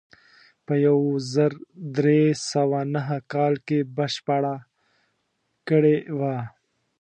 په 0.65 0.73
یو 0.85 0.99
زر 1.33 1.51
درې 1.97 2.21
سوه 2.51 2.79
نهه 2.93 3.17
کال 3.33 3.53
کې 3.67 3.79
بشپړه 3.95 4.55
کړې 5.67 5.97
وه. 6.19 6.37